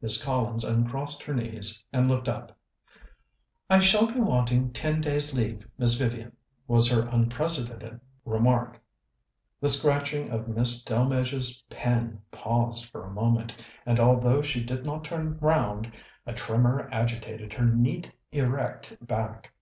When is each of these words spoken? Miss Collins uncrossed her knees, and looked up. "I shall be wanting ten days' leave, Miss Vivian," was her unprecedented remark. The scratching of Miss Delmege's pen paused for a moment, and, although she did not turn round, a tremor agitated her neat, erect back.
Miss 0.00 0.22
Collins 0.22 0.62
uncrossed 0.62 1.24
her 1.24 1.34
knees, 1.34 1.82
and 1.92 2.06
looked 2.06 2.28
up. 2.28 2.56
"I 3.68 3.80
shall 3.80 4.06
be 4.06 4.20
wanting 4.20 4.72
ten 4.72 5.00
days' 5.00 5.34
leave, 5.34 5.66
Miss 5.78 5.94
Vivian," 5.94 6.30
was 6.68 6.88
her 6.92 7.08
unprecedented 7.08 7.98
remark. 8.24 8.80
The 9.60 9.68
scratching 9.68 10.30
of 10.30 10.46
Miss 10.46 10.80
Delmege's 10.84 11.64
pen 11.68 12.20
paused 12.30 12.88
for 12.90 13.04
a 13.04 13.10
moment, 13.10 13.52
and, 13.84 13.98
although 13.98 14.42
she 14.42 14.62
did 14.62 14.84
not 14.86 15.02
turn 15.02 15.38
round, 15.40 15.90
a 16.24 16.32
tremor 16.34 16.88
agitated 16.92 17.52
her 17.54 17.64
neat, 17.66 18.12
erect 18.30 18.96
back. 19.04 19.52